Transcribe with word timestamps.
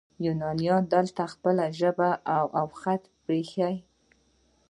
یونانیانو 0.25 0.87
دلته 0.93 1.23
خپله 1.33 1.65
ژبه 1.79 2.09
او 2.59 2.65
خط 2.81 3.03
پریښود 3.23 3.77